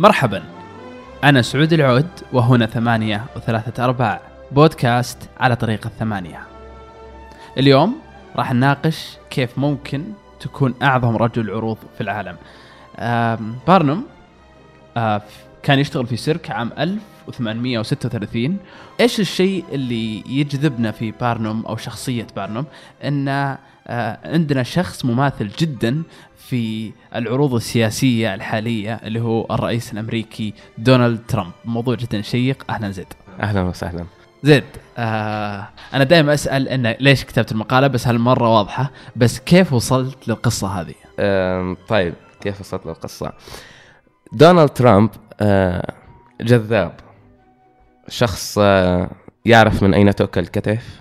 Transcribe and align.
مرحبا. 0.00 0.42
أنا 1.24 1.42
سعود 1.42 1.72
العود 1.72 2.08
وهنا 2.32 2.66
ثمانية 2.66 3.24
وثلاثة 3.36 3.84
أرباع. 3.84 4.20
بودكاست 4.52 5.18
على 5.40 5.56
طريق 5.56 5.86
الثمانية. 5.86 6.40
اليوم 7.58 8.00
راح 8.36 8.52
نناقش 8.52 9.16
كيف 9.30 9.58
ممكن 9.58 10.04
تكون 10.40 10.74
أعظم 10.82 11.16
رجل 11.16 11.50
عروض 11.50 11.78
في 11.94 12.00
العالم. 12.00 12.36
بارنوم 13.66 14.06
آه، 14.96 15.22
كان 15.62 15.78
يشتغل 15.78 16.06
في 16.06 16.16
سيرك 16.16 16.50
عام 16.50 16.70
1836 16.78 18.56
إيش 19.00 19.20
الشيء 19.20 19.64
اللي 19.72 20.22
يجذبنا 20.40 20.90
في 20.90 21.10
بارنوم 21.10 21.66
أو 21.66 21.76
شخصية 21.76 22.26
بارنوم؟ 22.36 22.64
إن 23.04 23.28
آه، 23.28 24.18
عندنا 24.24 24.62
شخص 24.62 25.04
مماثل 25.04 25.48
جدا 25.58 26.02
في 26.48 26.92
العروض 27.14 27.54
السياسية 27.54 28.34
الحالية 28.34 28.94
اللي 28.94 29.20
هو 29.20 29.46
الرئيس 29.50 29.92
الأمريكي 29.92 30.54
دونالد 30.78 31.20
ترامب. 31.28 31.52
موضوع 31.64 31.94
جدا 31.94 32.22
شيق. 32.22 32.64
أهلا 32.70 32.90
زيد. 32.90 33.06
أهلا 33.40 33.62
وسهلا. 33.62 34.04
زيد 34.42 34.64
آه 34.98 35.68
أنا 35.94 36.04
دائما 36.04 36.34
أسأل 36.34 36.68
انه 36.68 36.96
ليش 37.00 37.24
كتبت 37.24 37.52
المقالة؟ 37.52 37.86
بس 37.86 38.08
هالمرة 38.08 38.54
واضحة. 38.56 38.90
بس 39.16 39.38
كيف 39.38 39.72
وصلت 39.72 40.28
للقصة 40.28 40.68
هذه؟ 40.80 40.94
طيب 41.88 42.14
كيف 42.40 42.60
وصلت 42.60 42.86
للقصة؟ 42.86 43.32
دونالد 44.32 44.68
ترامب 44.68 45.10
جذاب 46.40 46.92
شخص 48.08 48.58
آه، 48.58 49.10
يعرف 49.44 49.82
من 49.82 49.94
أين 49.94 50.14
تؤكل 50.14 50.40
الكتف 50.40 51.00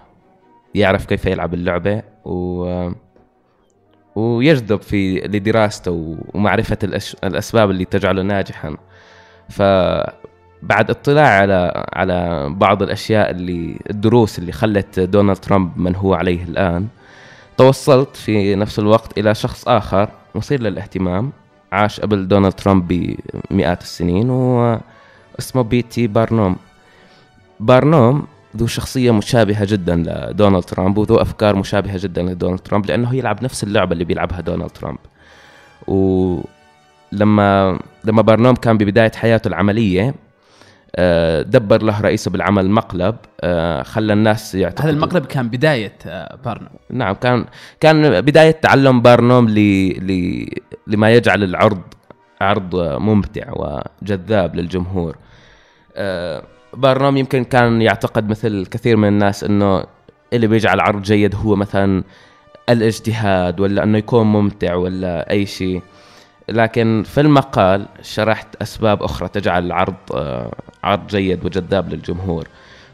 يعرف 0.75 1.05
كيف 1.05 1.25
يلعب 1.25 1.53
اللعبة 1.53 2.02
و 2.25 2.89
ويجذب 4.15 4.81
في 4.81 5.20
لدراسته 5.20 6.17
ومعرفة. 6.34 6.77
الأسباب 7.23 7.70
اللي 7.70 7.85
تجعله 7.85 8.21
ناجحا 8.21 8.77
فبعد 9.49 10.90
اطلاع 10.90 11.27
على 11.27 11.85
على 11.93 12.49
بعض 12.49 12.84
الأشياء 12.84 13.32
اللي 13.32 13.79
الدروس 13.90 14.40
اللي 14.40 14.51
خلت 14.51 14.99
دونالد 14.99 15.37
ترامب 15.37 15.77
من 15.77 15.95
هو 15.95 16.13
عليه 16.13 16.43
الآن 16.43 16.87
توصلت 17.57 18.15
في 18.15 18.55
نفس 18.55 18.79
الوقت 18.79 19.17
إلى 19.17 19.35
شخص 19.35 19.67
آخر 19.67 20.10
مثير 20.35 20.62
للاهتمام 20.62 21.32
عاش 21.71 21.99
قبل 21.99 22.27
دونالد 22.27 22.53
ترامب 22.53 22.87
بمئات 23.51 23.81
السنين 23.81 24.29
واسمه 24.29 25.62
بيتي 25.62 26.07
بارنوم. 26.07 26.55
بارنوم 27.59 28.27
ذو 28.57 28.67
شخصية 28.67 29.11
مشابهة 29.11 29.65
جدا 29.65 29.95
لدونالد 29.95 30.63
ترامب 30.63 30.98
وذو 30.98 31.15
أفكار 31.15 31.55
مشابهة 31.55 31.98
جدا 31.98 32.21
لدونالد 32.21 32.59
ترامب 32.59 32.85
لأنه 32.85 33.15
يلعب 33.15 33.43
نفس 33.43 33.63
اللعبة 33.63 33.93
اللي 33.93 34.03
بيلعبها 34.03 34.41
دونالد 34.41 34.70
ترامب. 34.70 34.98
ولما 35.87 37.79
لما 38.04 38.21
بارنوم 38.21 38.55
كان 38.55 38.77
ببداية 38.77 39.11
حياته 39.15 39.48
العملية 39.48 40.15
دبر 41.41 41.84
له 41.84 42.01
رئيسه 42.01 42.32
بالعمل 42.32 42.70
مقلب 42.70 43.15
آه، 43.41 43.84
خلى 43.84 44.13
الناس 44.13 44.55
يعتقدوا 44.55 44.90
هذا 44.90 44.98
المقلب 44.98 45.26
كان 45.26 45.49
بداية 45.49 45.93
آه 46.05 46.37
بارنوم. 46.45 46.70
نعم 46.90 47.15
كان 47.15 47.45
كان 47.79 48.21
بداية 48.21 48.51
تعلم 48.51 49.01
بارنوم 49.01 49.49
ل... 49.49 49.60
ل... 49.90 50.45
لما 50.87 51.12
يجعل 51.12 51.43
العرض 51.43 51.82
عرض 52.41 52.76
ممتع 52.76 53.54
وجذاب 53.54 54.55
للجمهور. 54.55 55.15
آه، 55.95 56.43
بارنوم 56.73 57.17
يمكن 57.17 57.43
كان 57.43 57.82
يعتقد 57.82 58.29
مثل 58.29 58.65
كثير 58.65 58.98
من 58.98 59.07
الناس 59.07 59.43
إنه 59.43 59.84
اللي 60.34 60.48
بيجعل 60.48 60.79
عرض 60.79 61.01
جيد 61.01 61.35
هو 61.35 61.55
مثلا 61.55 62.04
الإجتهاد 62.70 63.60
ولا 63.60 63.84
إنه 63.84 63.98
يكون 63.98 64.28
ممتع 64.28 64.75
ولا 64.75 65.31
أي 65.31 65.45
شيء. 65.45 65.81
لكن 66.51 67.03
في 67.07 67.22
المقال 67.22 67.85
شرحت 68.01 68.47
أسباب 68.61 69.03
أخرى 69.03 69.28
تجعل 69.28 69.66
العرض 69.66 69.95
آه، 70.16 70.51
عرض 70.83 71.07
جيد 71.07 71.45
وجذاب 71.45 71.89
للجمهور. 71.89 72.47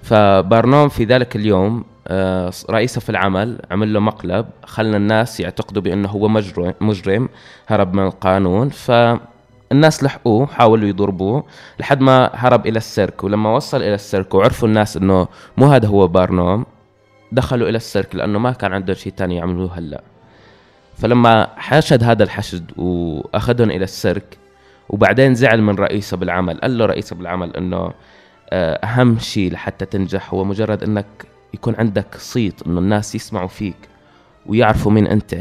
فبارنوم 0.03 0.89
في 0.89 1.03
ذلك 1.03 1.35
اليوم 1.35 1.83
آه، 2.07 2.51
رئيسه 2.69 3.01
في 3.01 3.09
العمل 3.09 3.59
عمل 3.71 3.93
له 3.93 3.99
مقلب 3.99 4.45
خلى 4.65 4.97
الناس 4.97 5.39
يعتقدوا 5.39 5.81
بأنه 5.81 6.09
هو 6.09 6.27
مجرم 6.81 7.29
هرب 7.67 7.93
من 7.93 8.03
القانون. 8.03 8.69
فالناس 8.69 10.03
لحقوه 10.03 10.45
حاولوا 10.45 10.87
يضربوه 10.87 11.43
لحد 11.79 12.01
ما 12.01 12.29
هرب 12.33 12.67
إلى 12.67 12.77
السيرك. 12.77 13.23
ولما 13.23 13.55
وصل 13.55 13.77
إلى 13.77 13.95
السيرك 13.95 14.33
وعرفوا 14.33 14.67
الناس 14.67 14.97
إنه 14.97 15.27
مو 15.57 15.65
هذا 15.65 15.87
هو 15.87 16.07
بارنوم 16.07 16.65
دخلوا 17.31 17.69
إلى 17.69 17.77
السيرك 17.77 18.15
لأنه 18.15 18.39
ما 18.39 18.51
كان 18.51 18.73
عندهم 18.73 18.95
شيء 18.95 19.13
ثاني 19.17 19.35
يعملوه 19.35 19.77
هلأ. 19.77 20.14
فلما 20.97 21.47
حشد 21.57 22.03
هذا 22.03 22.23
الحشد 22.23 22.71
وأخذهم 22.77 23.71
إلى 23.71 23.83
السيرك 23.83 24.37
وبعدين 24.89 25.35
زعل 25.35 25.61
من 25.61 25.75
رئيسه 25.75 26.17
بالعمل 26.17 26.59
قال 26.59 26.77
له 26.77 26.85
رئيسه 26.85 27.15
بالعمل 27.15 27.55
إنه 27.55 27.91
آه، 28.49 28.85
أهم 28.85 29.19
شيء 29.19 29.51
لحتى 29.51 29.85
تنجح 29.85 30.33
هو 30.33 30.43
مجرد 30.43 30.83
إنك 30.83 31.05
يكون 31.53 31.75
عندك 31.75 32.15
صيت 32.17 32.67
إنه 32.67 32.79
الناس 32.79 33.15
يسمعوا 33.15 33.47
فيك 33.47 33.75
ويعرفوا 34.45 34.91
مين 34.91 35.07
أنت 35.07 35.35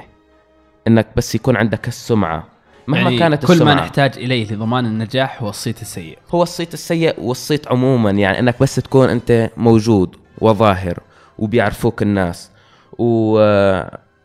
إنك 0.88 1.06
بس 1.16 1.34
يكون 1.34 1.56
عندك 1.56 1.88
السمعة. 1.88 2.44
مهما 2.86 3.02
يعني 3.02 3.18
كانت 3.18 3.46
كل 3.46 3.52
السمعة. 3.52 3.74
ما 3.74 3.80
نحتاج 3.80 4.18
إليه 4.18 4.52
لضمان 4.52 4.86
النجاح 4.86 5.42
هو 5.42 5.48
الصيت 5.48 5.82
السيء. 5.82 6.18
هو 6.30 6.42
الصيت 6.42 6.74
السيء 6.74 7.20
والصيت 7.20 7.68
عموما 7.68 8.10
يعني 8.10 8.38
إنك 8.38 8.60
بس 8.60 8.74
تكون 8.74 9.08
أنت 9.08 9.50
موجود 9.56 10.16
وظاهر 10.40 10.98
وبيعرفوك 11.38 12.02
الناس. 12.02 12.50
و 12.98 13.38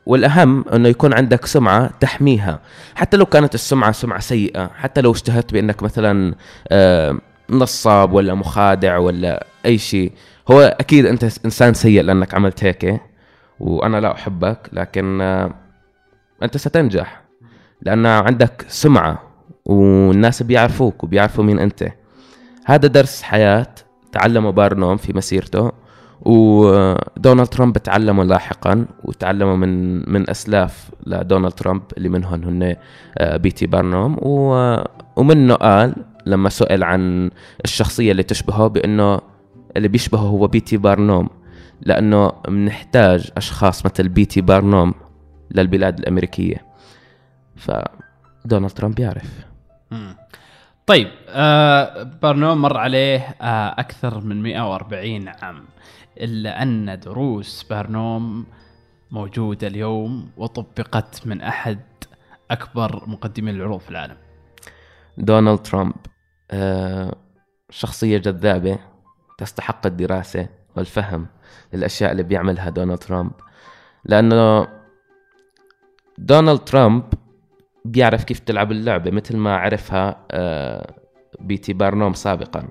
والأهم 0.10 0.66
أنه 0.74 0.90
يكون 0.90 1.14
عندك 1.14 1.46
سمعة 1.46 1.90
تحميها. 2.00 2.60
حتى 2.96 3.18
لو 3.18 3.26
كانت 3.26 3.56
السمعة 3.56 3.92
سمعة 3.92 4.20
سيئة 4.20 4.68
حتى 4.68 5.02
لو 5.02 5.12
اشتهرت 5.12 5.54
بأنك 5.54 5.84
مثلا 5.84 6.36
آه، 6.68 7.18
نصاب 7.50 8.14
ولا 8.14 8.34
مخادع 8.34 8.98
ولا 8.98 9.46
أي 9.66 9.78
شيء 9.78 10.12
هو 10.52 10.62
أكيد 10.62 11.06
أنت 11.06 11.24
إنسان 11.46 11.74
سيء 11.74 12.02
لأنك 12.02 12.34
عملت 12.34 12.64
هيك 12.64 13.02
وأنا 13.60 13.98
لا 13.98 14.12
أحبك 14.12 14.70
لكن 14.74 15.22
آه، 15.22 15.54
أنت 16.44 16.58
ستنجح. 16.58 17.22
لأن 17.82 18.06
عندك 18.06 18.66
سمعة 18.68 19.24
والناس 19.66 20.44
بيعرفوك 20.44 21.04
وبيعرفوا 21.04 21.44
مين 21.44 21.60
أنت. 21.60 21.92
هذا 22.66 22.88
درس 22.88 23.22
حياة 23.22 23.68
تعلمه 24.12 24.50
بارنوم 24.52 24.98
في 24.98 25.14
مسيرته. 25.14 25.72
ودونالد 26.22 27.48
ترامب 27.48 27.78
تعلمه 27.78 28.24
لاحقا 28.24 28.86
وتعلمه 29.04 29.56
من 29.56 30.04
من 30.14 30.30
أسلاف 30.30 30.90
لدونالد 31.06 31.54
ترامب 31.54 31.82
اللي 31.98 32.10
منهم 32.10 32.44
هن 32.44 32.76
آه، 33.18 33.38
بيتي 33.38 33.68
بارنوم. 33.68 34.18
ومنه 35.16 35.54
قال 35.56 35.96
لما 36.26 36.50
سئل 36.50 36.84
عن 36.84 37.32
الشخصية 37.66 38.12
اللي 38.12 38.24
تشبهه 38.24 38.68
بأنه 38.68 39.22
اللي 39.78 39.88
بيشبهه 39.88 40.20
هو 40.20 40.48
بيتي 40.48 40.78
بارنوم 40.78 41.30
لأنه 41.82 42.32
بنحتاج 42.48 43.32
أشخاص 43.38 43.86
مثل 43.86 44.10
بيتي 44.10 44.42
بارنوم 44.42 44.94
للبلاد 45.52 46.00
الأمريكية. 46.00 46.66
فدونالد 47.56 48.72
ترامب 48.72 49.00
يعرف. 49.00 49.46
طيب 50.86 51.08
آه 51.30 52.04
بارنوم 52.04 52.62
مر 52.62 52.78
عليه 52.78 53.18
آه 53.42 53.76
أكثر 53.80 54.20
من 54.22 54.44
140 54.44 55.28
عام. 55.28 55.64
إلا 56.22 56.64
أن 56.64 57.00
دروس 57.00 57.64
بارنوم 57.64 58.46
موجودة 59.12 59.68
اليوم 59.68 60.32
وطبقت 60.38 61.28
من 61.28 61.42
أحد 61.42 61.80
أكبر 62.52 63.04
مقدمين 63.08 63.56
العروض 63.56 63.80
في 63.80 63.90
العالم. 63.90 64.18
دونالد 65.18 65.60
ترامب 65.60 65.96
آه، 66.52 67.16
شخصية 67.70 68.18
جذابة 68.18 68.80
تستحق 69.38 69.86
الدراسة 69.86 70.48
والفهم 70.76 71.28
للأشياء 71.74 72.12
اللي 72.12 72.24
بيعملها 72.24 72.70
دونالد 72.70 73.00
ترامب. 73.00 73.32
لأنه 74.06 74.68
دونالد 76.18 76.60
ترامب 76.60 77.04
بيعرف 77.86 78.24
كيف 78.24 78.40
تلعب 78.40 78.72
اللعبة 78.72 79.12
مثل 79.12 79.38
ما 79.38 79.58
عرفها 79.58 80.26
آه، 80.32 80.94
بيتي 81.40 81.74
بارنوم 81.74 82.14
سابقا. 82.14 82.68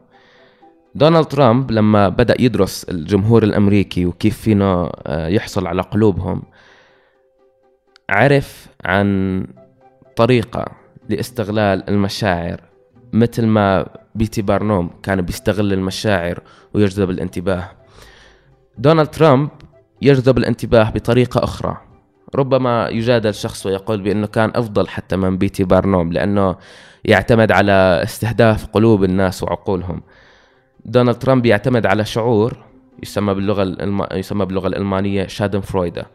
دونالد 0.99 1.27
ترامب 1.27 1.71
لما 1.71 2.09
بدأ 2.09 2.35
يدرس 2.39 2.85
الجمهور 2.85 3.43
الأمريكي 3.43 4.07
وكيف 4.07 4.41
فينا 4.41 4.93
آه، 5.07 5.29
يحصل 5.29 5.67
على 5.67 5.83
قلوبهم 5.83 6.43
عرف 8.11 8.67
عن 8.85 9.47
طريقة 10.17 10.65
لاستغلال 11.09 11.89
المشاعر. 11.89 12.61
مثل 13.13 13.47
ما 13.47 13.87
بيتي 14.15 14.43
بارنوم 14.43 14.91
كان 15.03 15.23
بيستغل 15.23 15.73
المشاعر 15.73 16.41
ويجذب 16.75 17.11
الانتباه. 17.11 17.71
دونالد 18.79 19.11
ترامب 19.11 19.49
يجذب 20.03 20.39
الانتباه 20.39 20.91
بطريقة 20.91 21.45
أخرى. 21.45 21.77
ربما 22.35 22.89
يجادل 22.89 23.35
شخص 23.35 23.67
ويقول 23.67 24.03
بأنه 24.03 24.27
كان 24.27 24.53
أفضل 24.55 24.89
حتى 24.89 25.17
من 25.17 25.39
بيتي 25.39 25.65
بارنوم 25.65 26.13
لأنه 26.13 26.57
يعتمد 27.05 27.53
على 27.53 28.01
استهداف 28.03 28.67
قلوب 28.67 29.05
الناس 29.05 29.43
وعقولهم. 29.43 30.03
دونالد 30.85 31.19
ترامب 31.19 31.47
يعتمد 31.47 31.87
على 31.87 32.05
شعور 32.05 32.57
يسمى 33.03 33.35
باللغة. 33.35 33.77
يسمى 34.13 34.47
باللغة 34.47 34.67
الألمانية 34.67 35.27
شادن 35.27 35.61
فرويدا 35.61 36.07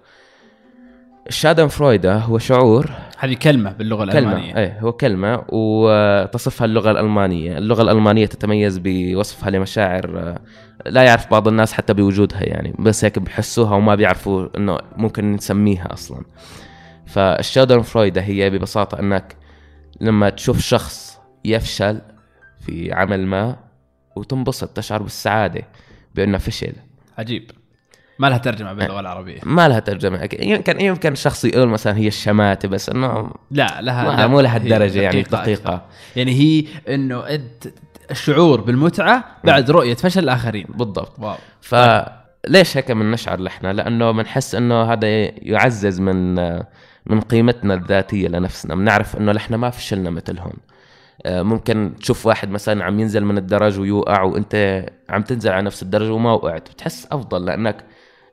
الشادن 1.27 1.67
فرويدا 1.67 2.15
هو 2.15 2.37
شعور 2.37 2.91
هذه 3.17 3.33
كلمة 3.33 3.71
باللغة 3.71 4.05
كلمة 4.05 4.19
الألمانية. 4.19 4.57
إيه 4.57 4.79
هو 4.79 4.91
كلمة 4.91 5.43
وتصفها 5.49 6.65
اللغة 6.65 6.91
الألمانية. 6.91 7.57
اللغة 7.57 7.81
الألمانية 7.81 8.25
تتميز 8.25 8.81
بوصفها 8.83 9.49
لمشاعر 9.49 10.19
آه، 10.19 10.39
لا 10.89 11.03
يعرف 11.03 11.31
بعض 11.31 11.47
الناس 11.47 11.73
حتى 11.73 11.93
بوجودها 11.93 12.43
يعني 12.43 12.73
بس 12.79 13.05
هيك 13.05 13.19
بحسوها 13.19 13.75
وما 13.75 13.95
بيعرفوا 13.95 14.47
إنه 14.57 14.77
ممكن 14.97 15.31
نسميها 15.33 15.93
أصلا. 15.93 16.23
فالشادن 17.05 17.81
فرويد 17.81 18.17
هي 18.17 18.49
ببساطة 18.49 18.99
إنك 18.99 19.35
لما 20.01 20.29
تشوف 20.29 20.59
شخص 20.59 21.19
يفشل 21.45 22.01
في 22.59 22.93
عمل 22.93 23.27
ما 23.27 23.55
وتنبسط 24.15 24.69
تشعر 24.69 25.03
بالسعادة 25.03 25.61
بأنه 26.15 26.37
فشل. 26.37 26.73
عجيب. 27.17 27.51
ما 28.19 28.27
لها 28.27 28.37
ترجمة 28.37 28.73
باللغة 28.73 28.99
العربية. 28.99 29.39
ما 29.43 29.67
لها 29.67 29.79
ترجمة. 29.79 30.29
يمكن 30.39 30.81
يمكن 30.81 31.15
شخص 31.15 31.45
يقول 31.45 31.67
مثلا 31.67 31.97
هي 31.97 32.07
الشماتة 32.07 32.67
بس 32.67 32.89
إنه 32.89 33.31
لا 33.51 33.81
لها 33.81 34.03
ما- 34.03 34.21
لا، 34.21 34.27
مو 34.27 34.37
هي 34.37 34.43
لهالدرجة 34.43 35.01
يعني 35.01 35.21
دقيقة 35.21 35.41
دقيقة. 35.43 35.73
أكثر. 35.73 35.81
يعني 36.15 36.31
هي 36.31 36.65
إنه 36.95 37.19
انت 37.19 37.67
الشعور 38.11 38.61
بالمتعة 38.61 39.25
بعد 39.43 39.71
رؤية 39.71 39.93
فشل 39.93 40.23
الآخرين. 40.23 40.65
بالضبط. 40.69 41.19
واو. 41.19 41.35
فليش 41.61 42.77
هيك 42.77 42.91
بنشعر 42.91 43.41
نحن؟ 43.41 43.65
لأنه 43.65 44.11
بنحس 44.11 44.55
إنه 44.55 44.83
هذا 44.83 45.07
يعزز 45.47 45.99
من 45.99 46.35
من 47.05 47.21
قيمتنا 47.21 47.73
الذاتية 47.73 48.27
لنفسنا، 48.27 48.75
بنعرف 48.75 49.17
إنه 49.17 49.31
نحن 49.31 49.55
ما 49.55 49.69
فشلنا 49.69 50.09
مثلهم. 50.09 50.53
آه، 51.25 51.41
ممكن 51.41 51.93
تشوف 51.99 52.25
واحد 52.25 52.49
مثلا 52.49 52.83
عم 52.83 52.99
ينزل 52.99 53.25
من 53.25 53.37
الدرج 53.37 53.79
ويوقع 53.79 54.23
وانت 54.23 54.85
عم 55.09 55.21
تنزل 55.21 55.51
على 55.51 55.61
نفس 55.61 55.83
الدرج 55.83 56.09
وما 56.09 56.33
وقعت، 56.33 56.69
بتحس 56.71 57.07
أفضل 57.11 57.45
لأنك 57.45 57.85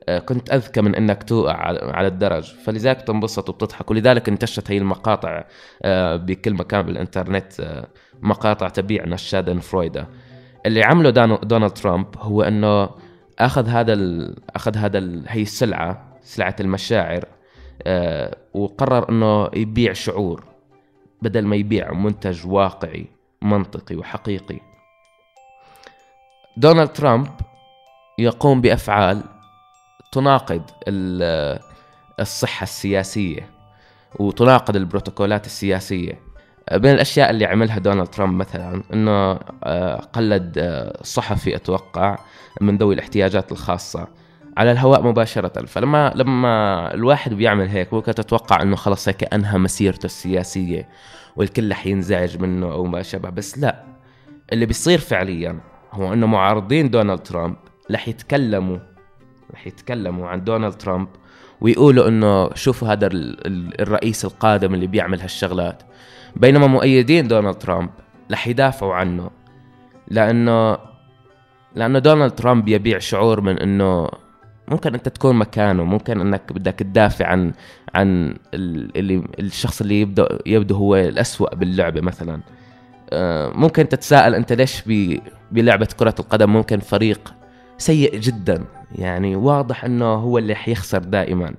آه، 0.09 0.19
كنت 0.19 0.53
أذكى 0.53 0.81
من 0.81 0.95
إنك 0.95 1.23
توقع 1.23 1.53
على 1.93 2.07
الدرج، 2.07 2.43
فلذلك 2.43 3.01
تنبسط 3.01 3.49
وبتضحك 3.49 3.91
ولذلك 3.91 4.29
انتشرت 4.29 4.71
هي 4.71 4.77
المقاطع 4.77 5.43
آه، 5.83 6.15
بكل 6.15 6.53
مكان 6.53 6.81
بالإنترنت 6.81 7.83
مقاطع 8.21 8.69
تبيع 8.69 9.05
نشادا 9.05 9.59
فرويدا. 9.59 10.07
اللي 10.65 10.83
عمله 10.83 11.09
دونالد 11.43 11.71
ترامب 11.71 12.07
هو 12.17 12.41
إنه 12.41 12.89
أخذ 13.39 13.67
هذا 13.67 13.93
ال... 13.93 14.35
أخذ 14.55 14.77
هذا 14.77 14.97
ال... 14.97 15.23
هي 15.27 15.41
السلعة 15.41 16.17
سلعة 16.23 16.55
المشاعر 16.59 17.25
وقرر 18.53 19.09
إنه 19.09 19.49
يبيع 19.53 19.93
شعور 19.93 20.50
بدل 21.21 21.45
ما 21.45 21.55
يبيع 21.55 21.91
منتج 21.93 22.47
واقعي 22.47 23.05
منطقي 23.41 23.95
وحقيقي. 23.95 24.59
دونالد 26.57 26.89
ترامب 26.93 27.27
يقوم 28.19 28.61
بأفعال 28.61 29.23
تناقض 30.11 30.61
ال- 30.87 31.59
الصحة 32.19 32.63
السياسية 32.63 33.49
وتناقض 34.19 34.75
البروتوكولات 34.75 35.45
السياسية. 35.45 36.19
بين 36.71 36.91
الأشياء 36.93 37.29
اللي 37.29 37.45
عملها 37.45 37.79
دونالد 37.79 38.07
ترامب 38.07 38.33
مثلا 38.39 38.83
إنه 38.93 39.39
آه، 39.63 39.95
قلد 39.95 40.57
آه، 40.57 41.03
صحفي 41.03 41.55
أتوقع 41.55 42.17
من 42.61 42.77
ذوي 42.77 42.93
الاحتياجات 42.95 43.51
الخاصة. 43.51 44.07
على 44.57 44.71
الهواء 44.71 45.03
مباشرة. 45.03 45.65
فلما 45.65 46.11
لما 46.15 46.93
الواحد 46.93 47.33
بيعمل 47.33 47.67
هيك 47.67 47.93
ممكن 47.93 48.13
تتوقع 48.13 48.61
إنه 48.61 48.75
خلص 48.75 49.07
هيك 49.07 49.33
أنهى 49.33 49.57
مسيرته 49.57 50.05
السياسية 50.05 50.89
والكل 51.35 51.71
رح 51.71 51.87
ينزعج 51.87 52.37
منه 52.37 52.71
أو 52.71 52.85
ما 52.85 53.01
شابه 53.01 53.29
بس 53.29 53.57
لا 53.57 53.83
اللي 54.53 54.65
بيصير 54.65 54.99
فعليا 54.99 55.59
هو 55.93 56.13
إنه 56.13 56.27
معارضين 56.27 56.89
دونالد 56.89 57.19
ترامب 57.19 57.55
رح 57.91 58.07
يتكلموا 58.07 58.77
رح 59.53 59.67
يتكلموا 59.67 60.27
عن 60.27 60.43
دونالد 60.43 60.73
ترامب 60.73 61.07
ويقولوا 61.61 62.07
إنه 62.07 62.53
شوفوا 62.55 62.87
هذا 62.87 63.07
ال- 63.07 63.47
ال- 63.47 63.81
الرئيس 63.81 64.25
القادم 64.25 64.73
اللي 64.73 64.87
بيعمل 64.87 65.21
هالشغلات. 65.21 65.83
بينما 66.35 66.67
مؤيدين 66.67 67.27
دونالد 67.27 67.55
ترامب 67.55 67.89
رح 68.31 68.47
يدافعوا 68.47 68.93
عنه 68.93 69.29
لأنه 70.07 70.77
لأنه 71.75 71.99
دونالد 71.99 72.31
ترامب 72.31 72.67
يبيع 72.67 72.99
شعور 72.99 73.41
من 73.41 73.59
إنه 73.59 74.09
ممكن 74.67 74.93
أنت 74.93 75.09
تكون 75.09 75.35
مكانه 75.35 75.83
ممكن 75.83 76.21
أنك 76.21 76.53
بدك 76.53 76.73
تدافع 76.73 77.25
عن 77.27 77.53
عن 77.95 78.35
ال- 78.53 78.97
اللي 78.97 79.23
الشخص 79.39 79.81
اللي 79.81 80.01
يبدأ 80.01 80.39
يبدو 80.45 80.75
هو 80.75 80.95
الأسوأ 80.95 81.55
باللعبة 81.55 82.01
مثلا. 82.01 82.41
آه، 83.13 83.49
ممكن 83.49 83.89
تتساءل 83.89 84.35
أنت 84.35 84.53
ليش 84.53 84.83
بلعبة 85.51 85.87
كرة 85.99 86.15
القدم؟ 86.19 86.49
ممكن 86.49 86.79
فريق 86.79 87.33
سيء 87.77 88.19
جدا. 88.19 88.63
يعني 88.95 89.35
واضح 89.35 89.85
إنه 89.85 90.05
هو 90.13 90.37
اللي 90.37 90.55
حيخسر 90.55 90.99
دائما. 90.99 91.53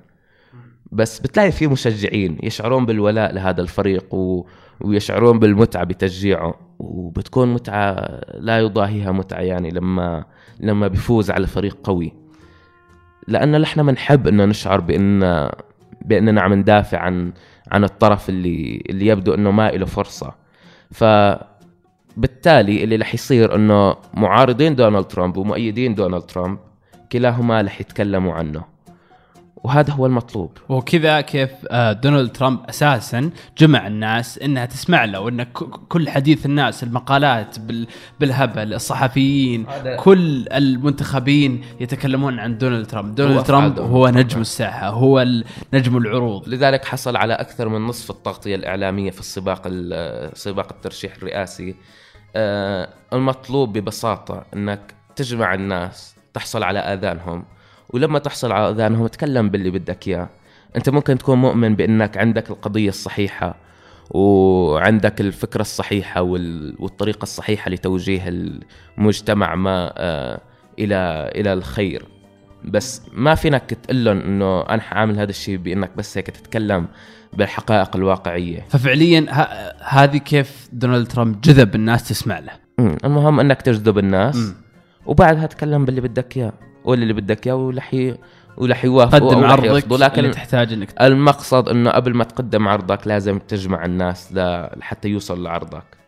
بس 0.91 1.19
بتلاقي 1.19 1.51
في 1.51 1.67
مشجعين 1.67 2.37
يشعرون 2.43 2.85
بالولاء 2.85 3.33
لهذا 3.33 3.61
الفريق 3.61 4.13
و... 4.13 4.45
ويشعرون 4.81 5.39
بالمتعة 5.39 5.83
بتشجيعه. 5.83 6.55
وبتكون 6.79 7.53
متعة 7.53 8.21
لا 8.33 8.59
يضاهيها 8.59 9.11
متعة 9.11 9.39
يعني 9.39 9.69
لما 9.69 10.25
لما 10.59 10.87
بيفوز 10.87 11.31
على 11.31 11.47
فريق 11.47 11.77
قوي. 11.83 12.22
لأن 13.27 13.61
نحن 13.61 13.85
بنحب 13.85 14.27
إنه 14.27 14.45
نشعر 14.45 14.79
بأن 14.79 15.49
بأننا 16.01 16.41
عم 16.41 16.53
ندافع 16.53 16.99
عن 16.99 17.33
عن 17.71 17.83
الطرف 17.83 18.29
اللي 18.29 18.83
اللي 18.89 19.07
يبدو 19.07 19.33
إنه 19.33 19.51
ما 19.51 19.71
له 19.71 19.85
فرصة. 19.85 20.33
فبالتالي 20.91 22.83
اللي 22.83 22.95
رح 22.95 23.13
يصير 23.13 23.55
إنه 23.55 23.95
معارضين 24.13 24.75
دونالد 24.75 25.05
ترامب 25.05 25.37
ومؤيدين 25.37 25.95
دونالد 25.95 26.23
ترامب 26.23 26.59
كلاهما 27.11 27.61
رح 27.61 27.81
يتكلموا 27.81 28.33
عنه. 28.33 28.72
وهذا 29.63 29.93
هو 29.93 30.05
المطلوب. 30.05 30.57
وكذا 30.69 31.21
كيف 31.21 31.49
آه، 31.71 31.91
دونالد 31.93 32.31
ترامب 32.31 32.59
أساسا 32.69 33.29
جمع 33.57 33.87
الناس 33.87 34.37
إنها 34.37 34.65
تسمع 34.65 35.05
له 35.05 35.19
وإن 35.19 35.43
ك- 35.43 35.49
كل 35.89 36.09
حديث 36.09 36.45
الناس 36.45 36.83
المقالات 36.83 37.59
بال- 37.59 37.87
بالهبل 38.19 38.73
الصحفيين 38.73 39.65
كل 39.99 40.45
المنتخبين 40.51 41.61
يتكلمون 41.79 42.39
عن 42.39 42.57
دونالد 42.57 42.85
ترامب. 42.87 43.15
دونالد 43.15 43.43
ترامب 43.43 43.79
هو 43.79 44.05
ترامب. 44.07 44.17
نجم 44.25 44.41
الساحة 44.41 44.89
هو 44.89 45.21
ال- 45.21 45.45
نجم 45.73 45.97
العروض. 45.97 46.49
لذلك 46.49 46.85
حصل 46.85 47.15
على 47.15 47.33
أكثر 47.33 47.69
من 47.69 47.81
نصف 47.81 48.11
التغطية 48.11 48.55
الإعلامية 48.55 49.11
في 49.11 49.19
السباق 49.19 49.61
ال- 49.65 50.37
سباق 50.37 50.71
الترشيح 50.73 51.15
الرئاسي. 51.15 51.75
آه، 52.35 52.89
المطلوب 53.13 53.77
ببساطة 53.77 54.45
إنك 54.53 54.93
تجمع 55.15 55.53
الناس 55.53 56.15
تحصل 56.33 56.63
على 56.63 56.79
آذانهم 56.79 57.43
ولما 57.93 58.19
تحصل 58.19 58.51
على 58.51 58.69
اذانهم 58.69 59.07
تكلم 59.07 59.49
باللي 59.49 59.69
بدك 59.69 60.07
إياه. 60.07 60.29
أنت 60.75 60.89
ممكن 60.89 61.17
تكون 61.17 61.37
مؤمن 61.37 61.75
بأنك 61.75 62.17
عندك 62.17 62.49
القضية 62.49 62.89
الصحيحة 62.89 63.55
وعندك 64.09 65.21
الفكرة 65.21 65.61
الصحيحة 65.61 66.21
وال- 66.21 66.75
والطريقة 66.79 67.23
الصحيحة 67.23 67.71
لتوجيه 67.71 68.23
المجتمع 68.97 69.55
ما 69.55 69.93
آه، 69.97 70.41
إلى 70.79 71.31
إلى 71.35 71.53
الخير. 71.53 72.05
بس 72.65 73.01
ما 73.13 73.35
فينك 73.35 73.61
تقول 73.83 74.05
لهم 74.05 74.19
إنه 74.21 74.61
أنا 74.61 74.81
حاعمل 74.81 75.19
هذا 75.19 75.29
الشيء 75.29 75.57
بأنك 75.57 75.91
بس 75.97 76.17
هيك 76.17 76.27
تتكلم 76.27 76.87
بالحقائق 77.33 77.95
الواقعية. 77.95 78.65
ففعليا 78.69 79.25
ه- 79.29 79.73
هذه 79.83 80.17
كيف 80.17 80.69
دونالد 80.73 81.07
ترامب 81.07 81.41
جذب 81.41 81.75
الناس 81.75 82.07
تسمع 82.09 82.39
له. 82.39 82.51
المهم 83.05 83.39
إنك 83.39 83.61
تجذب 83.61 83.97
الناس 83.97 84.35
مم. 84.35 84.53
وبعدها 85.05 85.45
تكلم 85.45 85.85
باللي 85.85 86.01
بدك 86.01 86.37
إياه. 86.37 86.53
قول 86.85 87.01
اللي 87.01 87.13
بدك 87.13 87.47
إياه 87.47 87.55
ورح 87.55 87.93
ي... 87.93 88.17
ورح 88.57 88.85
يوافقوا 88.85 89.29
قدم 89.29 89.43
عرضك 89.43 89.65
يرفضوا 89.65 89.95
اللي 89.95 90.05
لكن 90.05 90.31
تحتاج 90.31 90.73
إنك 90.73 91.01
المقصد 91.01 91.69
إنه 91.69 91.91
قبل 91.91 92.13
ما 92.13 92.23
تقدم 92.23 92.67
عرضك 92.67 93.07
لازم 93.07 93.39
تجمع 93.39 93.85
الناس. 93.85 94.33
لحتى 94.33 95.09
يوصل 95.09 95.43
لعرضك 95.43 96.03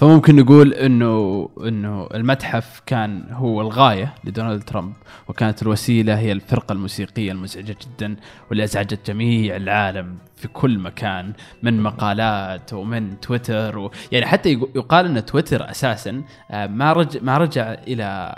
فممكن 0.00 0.36
نقول 0.36 0.72
إنه 0.72 1.48
إنه 1.66 2.08
المتحف 2.14 2.82
كان 2.86 3.24
هو 3.30 3.60
الغاية 3.60 4.14
لدونالد 4.24 4.62
ترامب 4.62 4.92
وكانت 5.28 5.62
الوسيلة 5.62 6.18
هي 6.18 6.32
الفرقة 6.32 6.72
الموسيقية 6.72 7.32
المزعجة 7.32 7.76
جدا 7.82 8.16
واللي 8.48 8.64
ازعجت 8.64 9.10
جميع 9.10 9.56
العالم 9.56 10.18
في 10.36 10.48
كل 10.48 10.78
مكان 10.78 11.32
من 11.62 11.82
مقالات 11.82 12.72
ومن 12.72 13.20
تويتر 13.20 13.78
و 13.78 13.90
يعني 14.12 14.26
حتى 14.26 14.52
يقال 14.52 15.06
إن 15.06 15.24
تويتر 15.24 15.70
أساسا 15.70 16.22
آه، 16.50 16.66
ما 16.66 16.92
رجع 16.92 17.20
ما 17.22 17.38
رجع 17.38 17.72
إلى 17.72 18.34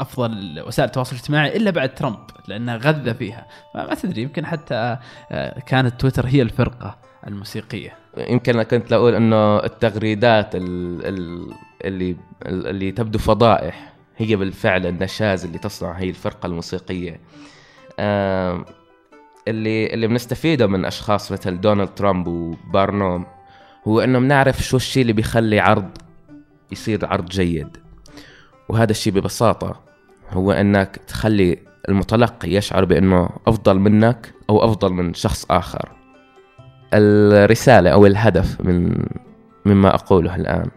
أفضل 0.00 0.62
وسائل 0.66 0.88
التواصل 0.88 1.16
الاجتماعي 1.16 1.56
إلا 1.56 1.70
بعد 1.70 1.94
ترامب 1.94 2.18
لأنه 2.48 2.76
غذى 2.76 3.14
فيها. 3.14 3.46
فما 3.74 3.94
تدري 3.94 4.22
يمكن 4.22 4.46
حتى 4.46 4.96
آه، 5.30 5.60
كانت 5.60 6.00
تويتر 6.00 6.26
هي 6.26 6.42
الفرقة 6.42 6.98
الموسيقية. 7.26 7.96
يمكن 8.16 8.54
أنا 8.54 8.62
كنت 8.62 8.90
لأقول 8.90 9.14
إنه 9.14 9.56
التغريدات 9.56 10.54
ال... 10.54 11.06
ال... 11.06 11.52
اللي 11.84 12.16
اللي 12.46 12.92
تبدو 12.92 13.18
فضائح 13.18 13.92
هي 14.16 14.36
بالفعل 14.36 14.86
النشاز 14.86 15.44
اللي 15.44 15.58
تصنع 15.58 15.92
هي 15.92 16.08
الفرقة 16.08 16.46
الموسيقية. 16.46 17.20
اللي 19.48 19.86
اللي 19.94 20.06
بنستفيده 20.06 20.66
من 20.66 20.84
أشخاص 20.84 21.32
مثل 21.32 21.60
دونالد 21.60 21.88
ترامب 21.88 22.26
وبارنوم 22.26 23.26
هو 23.88 24.00
إنه 24.00 24.18
بنعرف 24.18 24.62
شو 24.62 24.76
الشيء 24.76 25.02
اللي 25.02 25.12
بيخلي 25.12 25.60
عرض 25.60 25.90
يصير 26.72 27.06
عرض 27.06 27.28
جيد. 27.28 27.76
وهذا 28.68 28.90
الشيء 28.90 29.12
ببساطة 29.12 29.87
هو 30.32 30.52
أنك 30.52 31.00
تخلي 31.06 31.58
المتلقي 31.88 32.50
يشعر 32.50 32.84
بأنه 32.84 33.28
أفضل 33.46 33.78
منك 33.78 34.34
أو 34.50 34.64
أفضل 34.64 34.92
من 34.92 35.14
شخص 35.14 35.46
آخر. 35.50 35.88
الرسالة 36.94 37.90
أو 37.90 38.06
الهدف 38.06 38.60
من 38.60 39.04
مما 39.64 39.94
أقوله 39.94 40.36
الآن 40.36 40.70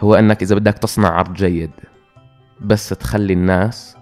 هو 0.00 0.14
أنك 0.14 0.42
إذا 0.42 0.54
بدك 0.54 0.78
تصنع 0.78 1.08
عرض 1.08 1.32
جيد 1.32 1.70
بس 2.60 2.88
تخلي 2.88 3.32
الناس 3.32 3.96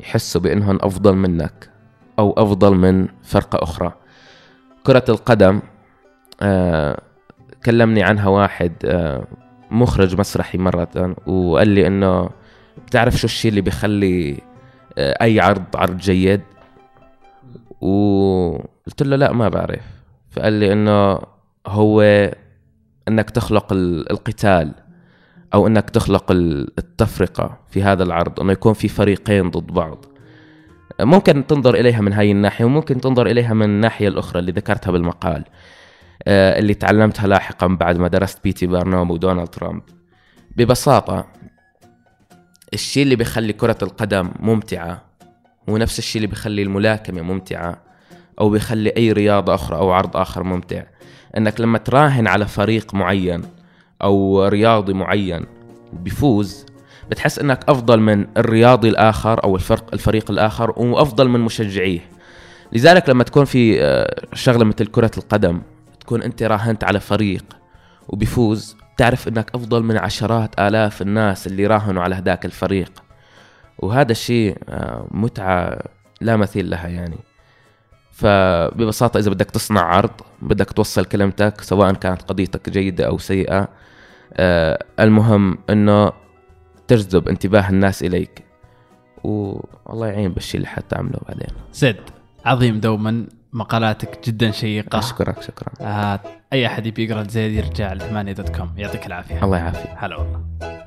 يحسوا 0.00 0.40
بأنهم 0.40 0.78
أفضل 0.82 1.16
منك 1.16 1.70
أو 2.18 2.32
أفضل 2.32 2.74
من 2.74 3.08
فرقة 3.22 3.62
أخرى. 3.62 3.92
كرة 4.86 5.04
القدم 5.08 5.60
آه 6.42 7.00
كلمني 7.64 8.02
عنها 8.02 8.28
واحد 8.28 8.72
آه 8.84 9.26
مخرج 9.70 10.18
مسرحي 10.18 10.58
مرة 10.58 11.16
وقال 11.26 11.68
لي 11.68 11.86
إنه 11.86 12.30
بتعرف 12.86 13.16
شو 13.16 13.24
الشيء 13.24 13.48
اللي 13.48 13.60
بيخلي 13.60 14.40
آه 14.98 15.16
أي 15.22 15.40
عرض 15.40 15.64
عرض 15.74 15.96
جيد؟ 15.96 16.40
وقلت 17.80 19.02
له 19.02 19.16
لا 19.16 19.32
ما 19.32 19.48
بعرف. 19.48 19.84
فقال 20.30 20.52
لي 20.52 20.72
إنه 20.72 21.18
هو 21.66 22.02
إنك 23.08 23.30
تخلق 23.30 23.72
القتال 23.72 24.74
أو 25.54 25.66
إنك 25.66 25.90
تخلق 25.90 26.32
التفرقة 26.32 27.58
في 27.68 27.82
هذا 27.82 28.02
العرض 28.02 28.40
إنه 28.40 28.52
يكون 28.52 28.72
في 28.72 28.88
فريقين 28.88 29.50
ضد 29.50 29.66
بعض. 29.66 30.04
ممكن 31.00 31.46
تنظر 31.46 31.74
إليها 31.74 32.00
من 32.00 32.12
هاي 32.12 32.30
الناحية 32.30 32.64
وممكن 32.64 33.00
تنظر 33.00 33.26
إليها 33.26 33.54
من 33.54 33.66
الناحية 33.66 34.08
الأخرى 34.08 34.38
اللي 34.38 34.52
ذكرتها 34.52 34.90
بالمقال 34.90 35.44
آه، 36.28 36.58
اللي 36.58 36.74
تعلمتها 36.74 37.26
لاحقا 37.26 37.66
بعد 37.66 37.98
ما 37.98 38.08
درست 38.08 38.44
بيتي 38.44 38.66
بارنوم 38.66 39.10
ودونالد 39.10 39.48
ترامب. 39.48 39.82
ببساطة 40.56 41.26
الشيء 42.76 43.02
اللي 43.02 43.16
بيخلي 43.16 43.52
كرة 43.52 43.78
القدم 43.82 44.30
ممتعة 44.40 45.02
هو 45.68 45.76
نفس 45.76 45.98
الشيء 45.98 46.16
اللي 46.16 46.26
بيخلي 46.26 46.62
الملاكمة 46.62 47.22
ممتعة 47.22 47.78
أو 48.40 48.50
بيخلي 48.50 48.90
أي 48.90 49.12
رياضة 49.12 49.54
أخرى 49.54 49.76
أو 49.76 49.90
عرض 49.90 50.16
آخر 50.16 50.42
ممتع. 50.42 50.82
إنك 51.36 51.60
لما 51.60 51.78
تراهن 51.78 52.26
على 52.26 52.46
فريق 52.46 52.94
معين 52.94 53.42
أو 54.02 54.44
رياضي 54.48 54.92
معين 54.92 55.46
بيفوز 55.92 56.66
بتحس 57.10 57.38
إنك 57.38 57.60
أفضل 57.68 58.00
من 58.00 58.26
الرياضي 58.36 58.88
الآخر 58.88 59.44
أو 59.44 59.56
الفرق 59.56 59.90
الفريق 59.92 60.30
الآخر 60.30 60.70
وأفضل 60.76 61.28
من 61.28 61.40
مشجعيه. 61.40 62.00
لذلك 62.72 63.08
لما 63.08 63.24
تكون 63.24 63.44
في 63.44 63.82
آه، 63.82 64.26
شغلة 64.34 64.64
مثل 64.64 64.86
كرة 64.86 65.10
القدم 65.16 65.62
تكون 66.00 66.22
أنت 66.22 66.42
راهنت 66.42 66.84
على 66.84 67.00
فريق 67.00 67.44
وبيفوز 68.08 68.76
تعرف 68.96 69.28
إنك 69.28 69.50
أفضل 69.54 69.82
من 69.82 69.96
عشرات 69.96 70.60
آلاف 70.60 71.02
الناس 71.02 71.46
اللي 71.46 71.66
راهنوا 71.66 72.02
على 72.02 72.14
هذاك 72.14 72.44
الفريق. 72.44 72.92
وهذا 73.78 74.12
الشيء 74.12 74.58
آه، 74.68 75.06
متعة 75.10 75.78
لا 76.20 76.36
مثيل 76.36 76.70
لها 76.70 76.88
يعني. 76.88 77.18
فببساطة 78.12 79.18
إذا 79.18 79.30
بدك 79.30 79.50
تصنع 79.50 79.80
عرض 79.80 80.10
بدك 80.42 80.70
توصل 80.72 81.04
كلمتك 81.04 81.60
سواء 81.60 81.92
كانت 81.92 82.22
قضيتك 82.22 82.70
جيدة 82.70 83.06
أو 83.06 83.18
سيئة 83.18 83.68
آه 84.34 84.84
المهم 85.00 85.58
أنه 85.70 86.12
تجذب 86.88 87.28
انتباه 87.28 87.68
الناس 87.68 88.02
إليك. 88.02 88.44
والله 89.24 90.06
يعين 90.06 90.32
بالشيء 90.32 90.56
اللي 90.56 90.68
حتعمله 90.68 91.18
بعدين. 91.28 91.56
زد 91.72 92.00
عظيم 92.44 92.80
دوما. 92.80 93.26
مقالاتك 93.56 94.28
جدا 94.28 94.50
شيقة. 94.50 94.98
أشكرك 94.98 95.42
شكرا. 95.42 95.68
آه 95.80 96.20
أي 96.52 96.66
أحد 96.66 96.86
يبي 96.86 97.04
يقرأ 97.04 97.22
زيد 97.22 97.52
يرجع 97.52 97.92
ل 97.92 98.00
8 98.00 98.32
دوت 98.32 98.56
كوم. 98.56 98.72
يعطيك 98.76 99.06
العافية. 99.06 99.44
الله 99.44 99.58
يعافيك. 99.58 99.90
هلا 99.96 100.16
والله. 100.16 100.85